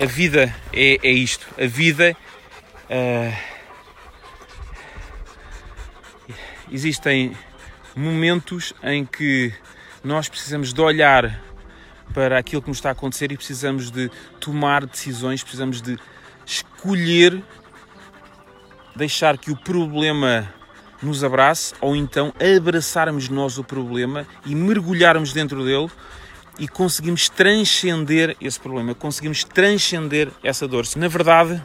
A 0.00 0.06
vida 0.06 0.54
é, 0.72 0.98
é 1.02 1.10
isto. 1.10 1.46
A 1.60 1.66
vida. 1.66 2.16
Uh, 2.88 3.50
existem 6.70 7.36
momentos 7.94 8.72
em 8.82 9.04
que 9.04 9.52
nós 10.02 10.28
precisamos 10.28 10.72
de 10.72 10.80
olhar 10.80 11.42
para 12.12 12.38
aquilo 12.38 12.62
que 12.62 12.68
nos 12.68 12.78
está 12.78 12.90
a 12.90 12.92
acontecer 12.92 13.30
e 13.32 13.36
precisamos 13.36 13.90
de 13.90 14.10
tomar 14.38 14.86
decisões, 14.86 15.42
precisamos 15.42 15.80
de 15.80 15.98
escolher 16.44 17.42
deixar 18.94 19.38
que 19.38 19.50
o 19.50 19.56
problema 19.56 20.52
nos 21.02 21.24
abrace 21.24 21.74
ou 21.80 21.96
então 21.96 22.32
abraçarmos 22.58 23.28
nós 23.28 23.56
o 23.56 23.64
problema 23.64 24.26
e 24.44 24.54
mergulharmos 24.54 25.32
dentro 25.32 25.64
dele 25.64 25.88
e 26.58 26.68
conseguimos 26.68 27.28
transcender 27.28 28.36
esse 28.40 28.60
problema, 28.60 28.94
conseguimos 28.94 29.44
transcender 29.44 30.30
essa 30.42 30.68
dor. 30.68 30.84
Na 30.96 31.08
verdade, 31.08 31.62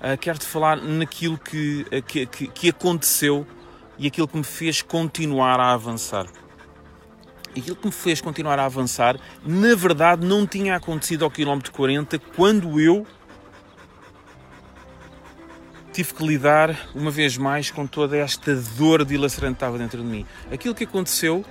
ah, 0.00 0.16
quero-te 0.16 0.44
falar 0.44 0.76
naquilo 0.76 1.34
ah, 1.34 2.00
que, 2.00 2.26
que, 2.26 2.46
que 2.46 2.68
aconteceu 2.68 3.46
e 3.98 4.06
aquilo 4.06 4.28
que 4.28 4.36
me 4.36 4.44
fez 4.44 4.82
continuar 4.82 5.58
a 5.58 5.72
avançar 5.72 6.26
aquilo 7.60 7.76
que 7.76 7.86
me 7.86 7.92
fez 7.92 8.20
continuar 8.20 8.58
a 8.58 8.64
avançar, 8.64 9.18
na 9.44 9.74
verdade 9.74 10.26
não 10.26 10.46
tinha 10.46 10.76
acontecido 10.76 11.24
ao 11.24 11.30
quilómetro 11.30 11.72
40 11.72 12.18
quando 12.34 12.80
eu 12.80 13.06
tive 15.92 16.14
que 16.14 16.26
lidar 16.26 16.74
uma 16.94 17.10
vez 17.10 17.36
mais 17.36 17.70
com 17.70 17.86
toda 17.86 18.16
esta 18.16 18.54
dor 18.76 19.04
dilacerante 19.04 19.54
que 19.54 19.56
estava 19.56 19.76
dentro 19.76 20.02
de 20.02 20.08
mim. 20.08 20.26
Aquilo 20.50 20.74
que 20.74 20.84
aconteceu 20.84 21.44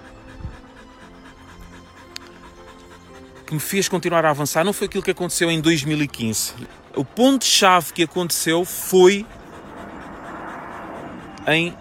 que 3.45 3.53
me 3.53 3.59
fez 3.59 3.87
continuar 3.87 4.25
a 4.25 4.29
avançar 4.29 4.63
não 4.63 4.73
foi 4.73 4.87
aquilo 4.87 5.03
que 5.03 5.11
aconteceu 5.11 5.51
em 5.51 5.61
2015. 5.61 6.53
O 6.95 7.05
ponto-chave 7.05 7.93
que 7.93 8.03
aconteceu 8.03 8.65
foi 8.65 9.25
em 11.47 11.75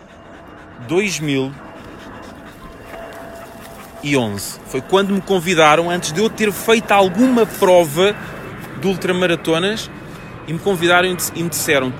2000 0.88 1.69
2011. 4.02 4.60
Foi 4.66 4.80
quando 4.80 5.12
me 5.12 5.20
convidaram, 5.20 5.90
antes 5.90 6.12
de 6.12 6.20
eu 6.20 6.28
ter 6.28 6.50
feito 6.52 6.90
alguma 6.92 7.46
prova 7.46 8.14
de 8.80 8.86
ultramaratonas, 8.86 9.90
e 10.46 10.52
me 10.52 10.58
convidaram 10.58 11.08
e 11.34 11.42
me 11.42 11.48
disseram: 11.48 11.92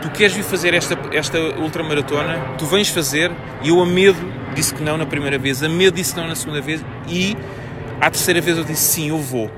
Tu 0.00 0.10
queres 0.10 0.32
vir 0.32 0.42
fazer 0.42 0.74
esta, 0.74 0.98
esta 1.12 1.38
ultramaratona? 1.38 2.54
Tu 2.58 2.66
vens 2.66 2.88
fazer? 2.88 3.30
E 3.62 3.68
eu, 3.68 3.80
a 3.80 3.86
medo, 3.86 4.18
disse 4.54 4.74
que 4.74 4.82
não 4.82 4.96
na 4.96 5.06
primeira 5.06 5.38
vez, 5.38 5.62
a 5.62 5.68
medo, 5.68 5.94
disse 5.94 6.16
não 6.16 6.26
na 6.26 6.34
segunda 6.34 6.60
vez, 6.60 6.84
e 7.08 7.36
à 8.00 8.10
terceira 8.10 8.40
vez 8.40 8.58
eu 8.58 8.64
disse: 8.64 8.94
Sim, 8.94 9.10
eu 9.10 9.18
vou. 9.18 9.50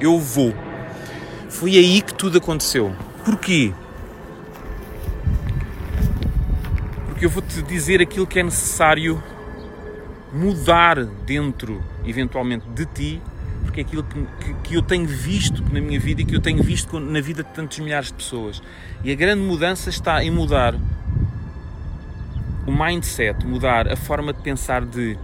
Eu 0.00 0.18
vou. 0.18 0.54
Foi 1.48 1.76
aí 1.76 2.02
que 2.02 2.12
tudo 2.12 2.38
aconteceu. 2.38 2.94
Porquê? 3.24 3.72
Porque 7.06 7.24
eu 7.24 7.30
vou-te 7.30 7.62
dizer 7.62 8.02
aquilo 8.02 8.26
que 8.26 8.40
é 8.40 8.42
necessário 8.42 9.22
mudar 10.34 11.04
dentro, 11.04 11.82
eventualmente, 12.04 12.68
de 12.68 12.84
ti, 12.86 13.22
porque 13.62 13.80
é 13.80 13.84
aquilo 13.84 14.02
que, 14.02 14.26
que, 14.40 14.54
que, 14.54 14.74
eu 14.74 14.82
tenho 14.82 15.06
visto 15.06 15.62
na 15.72 15.80
minha 15.80 15.98
vida 15.98 16.22
e 16.22 16.24
que 16.24 16.34
eu 16.34 16.40
tenho 16.40 16.62
visto 16.62 16.98
na 16.98 17.20
vida 17.20 17.42
de 17.42 17.50
tantos 17.50 17.78
milhares 17.78 18.08
de 18.08 18.14
pessoas. 18.14 18.62
E 19.02 19.10
a 19.10 19.14
grande 19.14 19.42
mudança 19.42 19.88
está 19.88 20.22
em 20.22 20.30
mudar 20.30 20.74
o 22.66 22.72
mindset, 22.72 23.46
mudar 23.46 23.90
a 23.90 23.96
forma 23.96 24.32
de 24.32 24.40
pensar 24.42 24.84
de 24.84 25.16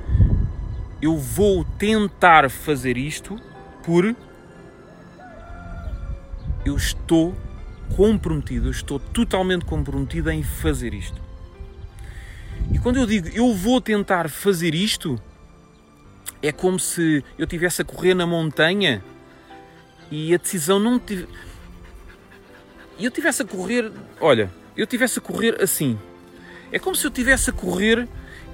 eu 1.02 1.16
vou 1.16 1.64
tentar 1.64 2.48
fazer 2.50 2.96
isto 2.96 3.38
por 3.82 4.14
eu 6.64 6.76
estou 6.76 7.34
comprometido, 7.96 8.68
eu 8.68 8.70
estou 8.70 8.98
totalmente 8.98 9.64
comprometido 9.64 10.30
em 10.30 10.42
fazer 10.42 10.94
isto. 10.94 11.19
E 12.72 12.78
quando 12.78 12.98
eu 12.98 13.06
digo 13.06 13.28
eu 13.28 13.52
vou 13.54 13.80
tentar 13.80 14.28
fazer 14.28 14.74
isto, 14.74 15.20
é 16.42 16.52
como 16.52 16.78
se 16.78 17.24
eu 17.38 17.46
tivesse 17.46 17.82
a 17.82 17.84
correr 17.84 18.14
na 18.14 18.26
montanha 18.26 19.02
e 20.10 20.34
a 20.34 20.38
decisão 20.38 20.78
não 20.78 20.98
tive. 20.98 21.26
Eu 22.98 23.10
tivesse 23.10 23.42
a 23.42 23.44
correr, 23.44 23.90
olha, 24.20 24.50
eu 24.76 24.86
tivesse 24.86 25.18
a 25.18 25.22
correr 25.22 25.62
assim. 25.62 25.98
É 26.72 26.78
como 26.78 26.94
se 26.94 27.06
eu 27.06 27.10
tivesse 27.10 27.50
a 27.50 27.52
correr 27.52 28.06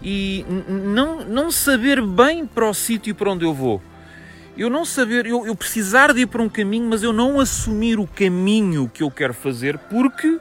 e 0.03 0.45
não, 0.69 1.25
não 1.25 1.51
saber 1.51 2.01
bem 2.01 2.47
para 2.47 2.69
o 2.69 2.75
sítio 2.75 3.15
para 3.15 3.31
onde 3.31 3.45
eu 3.45 3.53
vou. 3.53 3.83
Eu 4.57 4.71
não 4.71 4.85
saber, 4.85 5.27
eu, 5.27 5.47
eu 5.47 5.55
precisar 5.55 6.15
de 6.15 6.23
ir 6.23 6.27
para 6.27 6.43
um 6.43 6.49
caminho, 6.49 6.89
mas 6.89 7.03
eu 7.03 7.13
não 7.13 7.39
assumir 7.39 7.99
o 7.99 8.07
caminho 8.07 8.91
que 8.93 9.03
eu 9.03 9.11
quero 9.11 9.35
fazer 9.35 9.79
porque 9.79 10.39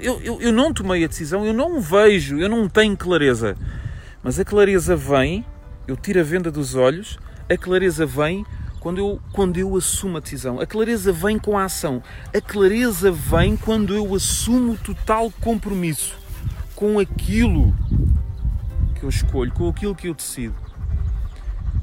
eu, 0.00 0.20
eu, 0.20 0.40
eu 0.40 0.52
não 0.52 0.72
tomei 0.72 1.04
a 1.04 1.06
decisão, 1.06 1.46
eu 1.46 1.52
não 1.52 1.80
vejo, 1.80 2.38
eu 2.38 2.48
não 2.48 2.68
tenho 2.68 2.96
clareza. 2.96 3.56
Mas 4.22 4.38
a 4.38 4.44
clareza 4.44 4.96
vem, 4.96 5.44
eu 5.86 5.96
tiro 5.96 6.20
a 6.20 6.22
venda 6.22 6.50
dos 6.50 6.74
olhos, 6.74 7.18
a 7.48 7.56
clareza 7.56 8.04
vem 8.04 8.44
quando 8.80 8.98
eu, 8.98 9.20
quando 9.32 9.58
eu 9.58 9.76
assumo 9.76 10.16
a 10.16 10.20
decisão. 10.20 10.60
A 10.60 10.66
clareza 10.66 11.12
vem 11.12 11.38
com 11.38 11.56
a 11.56 11.64
ação. 11.64 12.02
A 12.34 12.40
clareza 12.40 13.10
vem 13.10 13.56
quando 13.56 13.94
eu 13.94 14.14
assumo 14.14 14.76
total 14.76 15.32
compromisso 15.40 16.16
com 16.74 16.98
aquilo 16.98 17.74
que 18.94 19.02
eu 19.02 19.08
escolho, 19.08 19.52
com 19.52 19.68
aquilo 19.68 19.94
que 19.94 20.08
eu 20.08 20.14
decido. 20.14 20.54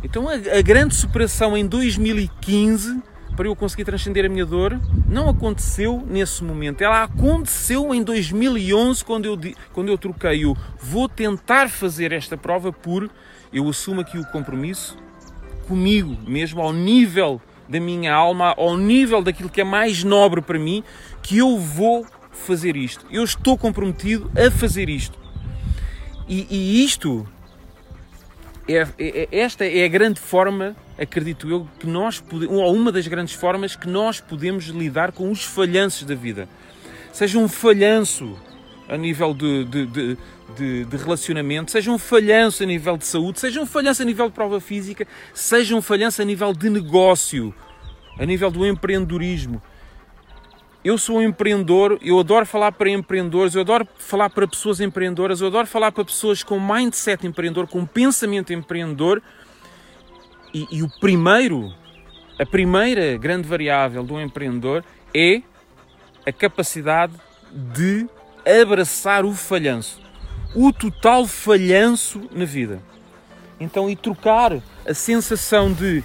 Então 0.03 0.29
a, 0.29 0.33
a 0.33 0.61
grande 0.61 0.95
superação 0.95 1.57
em 1.57 1.65
2015 1.65 3.01
para 3.35 3.47
eu 3.47 3.55
conseguir 3.55 3.85
transcender 3.85 4.25
a 4.25 4.29
minha 4.29 4.45
dor 4.45 4.79
não 5.07 5.29
aconteceu 5.29 6.03
nesse 6.07 6.43
momento. 6.43 6.81
Ela 6.81 7.03
aconteceu 7.03 7.93
em 7.93 8.03
2011, 8.03 9.03
quando 9.03 9.25
eu, 9.25 9.39
quando 9.73 9.89
eu 9.89 9.97
troquei 9.97 10.45
o 10.45 10.55
vou 10.81 11.09
tentar 11.09 11.69
fazer 11.69 12.11
esta 12.11 12.37
prova 12.37 12.71
por 12.71 13.09
eu 13.51 13.69
assumo 13.69 14.01
aqui 14.01 14.17
o 14.17 14.25
compromisso 14.25 14.97
comigo 15.67 16.17
mesmo, 16.27 16.61
ao 16.61 16.71
nível 16.71 17.41
da 17.67 17.79
minha 17.79 18.13
alma, 18.13 18.53
ao 18.57 18.77
nível 18.77 19.21
daquilo 19.21 19.49
que 19.49 19.61
é 19.61 19.63
mais 19.63 20.03
nobre 20.03 20.41
para 20.41 20.59
mim, 20.59 20.83
que 21.23 21.37
eu 21.37 21.57
vou 21.57 22.05
fazer 22.31 22.75
isto. 22.75 23.05
Eu 23.09 23.23
estou 23.23 23.57
comprometido 23.57 24.29
a 24.37 24.51
fazer 24.51 24.89
isto. 24.89 25.17
E, 26.27 26.45
e 26.49 26.83
isto 26.83 27.27
é, 28.67 28.75
é, 28.75 28.87
é, 28.97 29.27
esta 29.31 29.65
é 29.65 29.85
a 29.85 29.87
grande 29.87 30.19
forma, 30.19 30.75
acredito 30.97 31.49
eu, 31.49 31.67
que 31.79 31.87
nós 31.87 32.19
podemos, 32.19 32.55
ou 32.55 32.73
uma 32.73 32.91
das 32.91 33.07
grandes 33.07 33.33
formas 33.33 33.75
que 33.75 33.87
nós 33.87 34.19
podemos 34.19 34.65
lidar 34.65 35.11
com 35.11 35.29
os 35.31 35.43
falhanços 35.43 36.03
da 36.03 36.15
vida. 36.15 36.47
Seja 37.11 37.37
um 37.39 37.47
falhanço 37.47 38.37
a 38.87 38.97
nível 38.97 39.33
de, 39.33 39.65
de, 39.65 39.85
de, 39.85 40.85
de, 40.85 40.97
relacionamento, 40.97 41.71
seja 41.71 41.91
um 41.91 41.97
falhanço 41.97 42.63
a 42.63 42.65
nível 42.65 42.97
de 42.97 43.05
saúde, 43.05 43.39
seja 43.39 43.61
um 43.61 43.65
falhanço 43.65 44.01
a 44.01 44.05
nível 44.05 44.27
de 44.27 44.33
prova 44.33 44.59
física, 44.59 45.07
seja 45.33 45.75
um 45.75 45.81
falhanço 45.81 46.21
a 46.21 46.25
nível 46.25 46.53
de 46.53 46.69
negócio, 46.69 47.53
a 48.19 48.25
nível 48.25 48.51
do 48.51 48.65
empreendedorismo 48.65 49.61
eu 50.85 50.99
sou 50.99 51.17
um 51.17 51.23
empreendedor, 51.23 51.97
eu 51.99 52.19
adoro 52.19 52.45
falar 52.45 52.71
para 52.71 52.87
empreendedores, 52.91 53.55
eu 53.55 53.61
adoro 53.61 53.87
falar 53.97 54.29
para 54.29 54.47
pessoas 54.47 54.79
empreendedoras, 54.79 55.41
eu 55.41 55.47
adoro 55.47 55.65
falar 55.65 55.91
para 55.91 56.05
pessoas 56.05 56.43
com 56.43 56.59
mindset 56.59 57.25
empreendedor, 57.25 57.65
com 57.65 57.83
pensamento 57.87 58.53
empreendedor. 58.53 59.19
E, 60.55 60.65
e 60.71 60.81
o 60.81 60.87
primeiro, 61.01 61.73
a 62.39 62.45
primeira 62.45 63.17
grande 63.17 63.45
variável 63.45 64.01
do 64.01 64.21
empreendedor 64.21 64.85
é 65.13 65.41
a 66.25 66.31
capacidade 66.31 67.11
de 67.51 68.07
abraçar 68.61 69.25
o 69.25 69.33
falhanço, 69.33 69.99
o 70.55 70.71
total 70.71 71.27
falhanço 71.27 72.29
na 72.31 72.45
vida. 72.45 72.81
Então, 73.59 73.89
e 73.89 73.97
trocar 73.97 74.53
a 74.87 74.93
sensação 74.93 75.73
de 75.73 76.01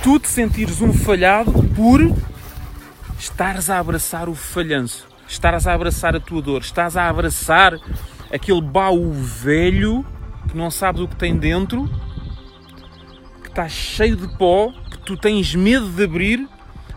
tu 0.00 0.20
te 0.20 0.28
sentires 0.28 0.80
um 0.80 0.92
falhado 0.92 1.52
por 1.74 2.00
estares 3.18 3.68
a 3.68 3.80
abraçar 3.80 4.28
o 4.28 4.34
falhanço, 4.36 5.08
estares 5.26 5.66
a 5.66 5.72
abraçar 5.72 6.14
a 6.14 6.20
tua 6.20 6.40
dor, 6.40 6.60
estás 6.60 6.96
a 6.96 7.08
abraçar 7.08 7.80
aquele 8.32 8.60
baú 8.60 9.10
velho 9.10 10.06
que 10.48 10.56
não 10.56 10.70
sabes 10.70 11.00
o 11.00 11.08
que 11.08 11.16
tem 11.16 11.36
dentro, 11.36 11.90
está 13.56 13.68
cheio 13.70 14.16
de 14.16 14.28
pó, 14.36 14.70
que 14.90 14.98
tu 14.98 15.16
tens 15.16 15.54
medo 15.54 15.88
de 15.88 16.04
abrir, 16.04 16.46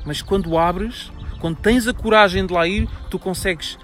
mas 0.06 0.22
quando 0.22 0.58
abres, 0.58 1.10
quando 1.40 1.56
tens 1.56 1.88
a 1.88 1.94
coragem 1.94 2.46
de 2.46 2.54
lá 2.54 2.68
ir, 2.68 2.86
tu 3.10 3.18
consegues 3.18 3.80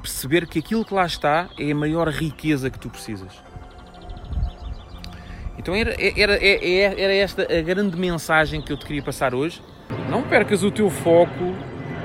perceber 0.00 0.48
que 0.48 0.58
aquilo 0.58 0.84
que 0.84 0.92
lá 0.92 1.06
está 1.06 1.48
é 1.56 1.70
a 1.70 1.74
maior 1.74 2.08
riqueza 2.08 2.68
que 2.68 2.80
tu 2.80 2.90
precisas. 2.90 3.32
Então 5.56 5.72
era, 5.72 5.94
era, 6.00 6.34
era, 6.44 7.00
era 7.00 7.14
esta 7.14 7.42
a 7.42 7.62
grande 7.62 7.96
mensagem 7.96 8.60
que 8.60 8.72
eu 8.72 8.76
te 8.76 8.84
queria 8.84 9.02
passar 9.02 9.32
hoje. 9.32 9.62
Não 10.10 10.22
percas 10.22 10.64
o 10.64 10.70
teu 10.72 10.90
foco 10.90 11.54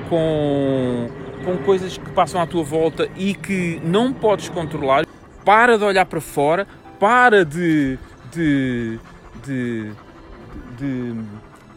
com, 0.08 1.08
com 1.44 1.56
coisas 1.64 1.98
que 1.98 2.10
passam 2.10 2.40
à 2.40 2.46
tua 2.46 2.62
volta 2.62 3.08
e 3.16 3.34
que 3.34 3.82
não 3.84 4.12
podes 4.12 4.48
controlar. 4.48 5.04
Para 5.44 5.76
de 5.76 5.82
olhar 5.82 6.06
para 6.06 6.20
fora, 6.20 6.64
para 7.00 7.44
de, 7.44 7.98
de, 8.32 9.00
de, 9.44 9.92
de 10.76 11.14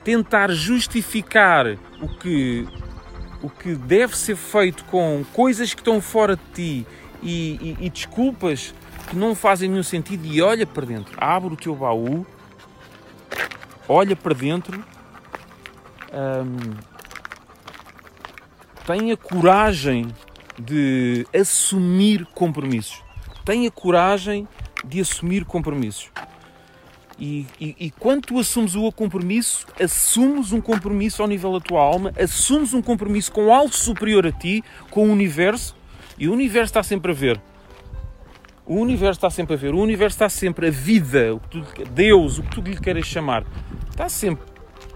tentar 0.04 0.52
justificar 0.52 1.78
o 2.02 2.08
que, 2.08 2.68
o 3.42 3.50
que 3.50 3.76
deve 3.76 4.18
ser 4.18 4.36
feito 4.36 4.84
com 4.86 5.24
coisas 5.34 5.74
que 5.74 5.82
estão 5.82 6.02
fora 6.02 6.36
de 6.36 6.44
ti 6.54 6.88
e, 7.22 7.76
e, 7.80 7.86
e 7.86 7.90
desculpas 7.90 8.74
que 9.10 9.16
não 9.16 9.36
fazem 9.36 9.70
nenhum 9.70 9.84
sentido 9.84 10.26
e 10.26 10.42
olha 10.42 10.66
para 10.66 10.86
dentro. 10.86 11.14
Abre 11.18 11.54
o 11.54 11.58
teu 11.58 11.76
baú, 11.76 12.26
olha 13.88 14.16
para 14.16 14.34
dentro, 14.34 14.84
hum, 16.14 16.78
tenha 18.86 19.16
coragem 19.18 20.08
de 20.58 21.26
assumir 21.34 22.26
compromissos. 22.34 23.02
Tenha 23.46 23.70
coragem 23.72 24.48
de 24.84 25.02
assumir 25.02 25.46
compromissos. 25.46 26.10
E, 27.24 27.46
e, 27.60 27.76
e, 27.80 27.92
quando 27.92 28.24
tu 28.24 28.40
assumes 28.40 28.74
o 28.74 28.92
compromisso, 28.92 29.68
assumes 29.80 30.52
um 30.52 30.60
compromisso 30.60 31.22
ao 31.22 31.28
nível 31.28 31.54
da 31.54 31.60
tua 31.60 31.80
alma, 31.80 32.12
assumes 32.20 32.74
um 32.74 32.82
compromisso 32.82 33.32
com 33.32 33.54
algo 33.54 33.72
superior 33.72 34.26
a 34.26 34.32
ti, 34.32 34.64
com 34.90 35.08
o 35.08 35.12
universo, 35.12 35.76
e 36.18 36.28
o 36.28 36.34
universo 36.34 36.72
está 36.72 36.82
sempre 36.82 37.12
a 37.12 37.14
ver. 37.14 37.40
O 38.66 38.74
universo 38.74 39.20
está 39.20 39.30
sempre 39.30 39.54
a 39.54 39.58
ver, 39.58 39.72
o 39.76 39.78
universo 39.78 40.16
está 40.16 40.30
sempre 40.30 40.70
a 40.70 40.72
vida, 40.72 41.36
o 41.36 41.40
que 41.40 41.50
tu, 41.50 41.84
Deus, 41.92 42.40
o 42.40 42.44
que 42.44 42.56
tu 42.56 42.62
lhe 42.62 42.80
queres 42.80 43.06
chamar, 43.06 43.46
está 43.92 44.10
sempre, 44.10 44.44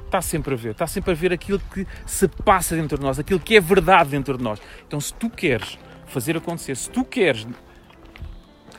está 0.06 0.20
sempre 0.20 0.56
a 0.56 0.58
ver, 0.58 0.72
está 0.72 0.88
sempre 0.88 1.12
a 1.12 1.14
ver 1.14 1.32
aquilo 1.32 1.62
que 1.72 1.86
se 2.08 2.28
passa 2.28 2.76
dentro 2.76 2.98
de 2.98 3.04
nós, 3.04 3.20
aquilo 3.20 3.40
que 3.40 3.56
é 3.56 3.62
verdade 3.62 4.10
dentro 4.10 4.36
de 4.36 4.44
nós. 4.44 4.60
Então, 4.88 5.00
se 5.00 5.14
tu 5.14 5.30
queres 5.30 5.78
fazer 6.08 6.36
acontecer, 6.36 6.76
se 6.76 6.90
tu 6.90 7.06
queres, 7.06 7.42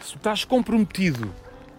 se 0.03 0.15
tu 0.15 0.17
estás 0.17 0.45
comprometido 0.45 1.33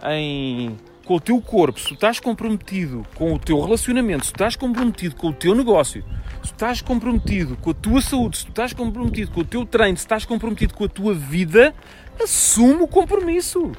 em 0.05 0.77
com 1.07 1.15
o 1.15 1.21
teu 1.21 1.41
corpo, 1.41 1.79
se 1.79 1.87
tu 1.87 1.93
estás 1.93 2.19
comprometido 2.19 3.05
com 3.15 3.33
o 3.33 3.39
teu 3.39 3.61
relacionamento, 3.61 4.25
se 4.25 4.33
tu 4.33 4.35
estás 4.35 4.57
comprometido 4.57 5.15
com 5.15 5.29
o 5.29 5.33
teu 5.33 5.55
negócio, 5.55 6.03
se 6.43 6.49
tu 6.49 6.55
estás 6.55 6.81
comprometido 6.81 7.55
com 7.55 7.71
a 7.71 7.73
tua 7.73 8.01
saúde, 8.01 8.39
se 8.39 8.45
tu 8.45 8.49
estás 8.49 8.73
comprometido 8.73 9.31
com 9.31 9.39
o 9.39 9.45
teu 9.45 9.65
treino, 9.65 9.95
se 9.95 10.03
estás 10.03 10.25
comprometido 10.25 10.73
com 10.73 10.83
a 10.83 10.89
tua 10.89 11.13
vida, 11.13 11.73
assume 12.21 12.83
o 12.83 12.87
compromisso. 12.87 13.71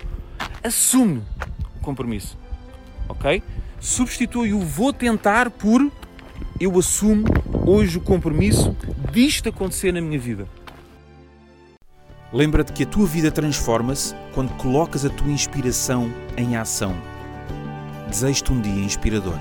Assume 0.64 1.22
o 1.76 1.84
compromisso. 1.84 2.38
Ok? 3.10 3.42
Substitui 3.78 4.54
o 4.54 4.60
vou 4.60 4.90
tentar 4.90 5.50
por 5.50 5.86
eu 6.58 6.78
assumo 6.78 7.24
hoje 7.66 7.98
o 7.98 8.00
compromisso 8.00 8.74
disto 9.12 9.50
acontecer 9.50 9.92
na 9.92 10.00
minha 10.00 10.18
vida. 10.18 10.48
Lembra-te 12.32 12.72
que 12.72 12.84
a 12.84 12.86
tua 12.86 13.06
vida 13.06 13.30
transforma-se 13.30 14.14
quando 14.34 14.50
colocas 14.56 15.04
a 15.04 15.10
tua 15.10 15.30
inspiração 15.30 16.10
em 16.36 16.56
ação. 16.56 17.17
Desejo-te 18.08 18.52
um 18.52 18.60
dia 18.60 18.84
inspirador. 18.84 19.38